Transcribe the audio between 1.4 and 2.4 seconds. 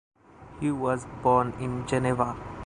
in Geneva.